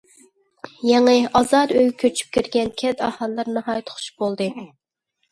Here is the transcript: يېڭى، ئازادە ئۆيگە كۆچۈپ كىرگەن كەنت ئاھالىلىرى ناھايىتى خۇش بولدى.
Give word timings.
يېڭى، 0.91 1.11
ئازادە 1.39 1.75
ئۆيگە 1.81 1.91
كۆچۈپ 2.03 2.31
كىرگەن 2.37 2.71
كەنت 2.83 3.03
ئاھالىلىرى 3.09 3.53
ناھايىتى 3.59 3.95
خۇش 3.99 4.09
بولدى. 4.23 4.49